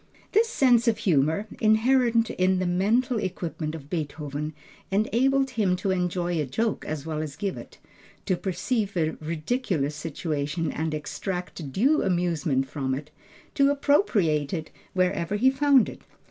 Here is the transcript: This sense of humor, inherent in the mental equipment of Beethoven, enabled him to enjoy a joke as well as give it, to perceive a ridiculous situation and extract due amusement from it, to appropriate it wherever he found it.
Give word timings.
This 0.31 0.49
sense 0.49 0.87
of 0.87 0.97
humor, 0.97 1.45
inherent 1.59 2.27
in 2.31 2.57
the 2.57 2.65
mental 2.65 3.19
equipment 3.19 3.75
of 3.75 3.87
Beethoven, 3.87 4.53
enabled 4.89 5.51
him 5.51 5.75
to 5.75 5.91
enjoy 5.91 6.41
a 6.41 6.45
joke 6.47 6.83
as 6.85 7.05
well 7.05 7.21
as 7.21 7.35
give 7.35 7.55
it, 7.55 7.77
to 8.25 8.35
perceive 8.35 8.97
a 8.97 9.11
ridiculous 9.23 9.95
situation 9.95 10.71
and 10.71 10.95
extract 10.95 11.71
due 11.71 12.01
amusement 12.01 12.67
from 12.67 12.95
it, 12.95 13.11
to 13.53 13.69
appropriate 13.69 14.55
it 14.55 14.71
wherever 14.95 15.35
he 15.35 15.51
found 15.51 15.87
it. 15.87 16.01